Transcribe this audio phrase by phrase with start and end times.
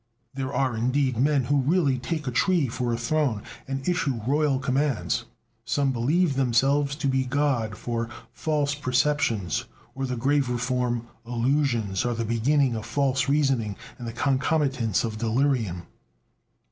[0.33, 4.57] There are, indeed, men who really take a tree for a throne, and issue royal
[4.57, 5.25] commands:
[5.63, 12.15] some believe themselves to be God, for "false perceptions," or the graver form, "illusions," are
[12.15, 15.83] the beginning of false reasoning, and the concomitants of delirium.